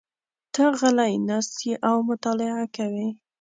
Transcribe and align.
ته 0.53 0.63
غلی 0.79 1.13
ناست 1.27 1.55
یې 1.67 1.73
او 1.89 1.95
مطالعه 2.09 2.65
کوې. 2.75 3.07